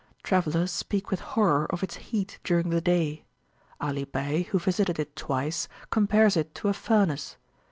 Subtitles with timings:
[0.23, 3.23] Travellers speak with horror of its heat during the day;
[3.79, 7.37] Ali Bey, who visited it twice, compares it to a furnace.